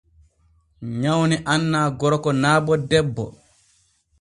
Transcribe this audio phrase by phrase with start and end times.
[1.01, 3.25] Nyawne annaa gorko naa bo debbo.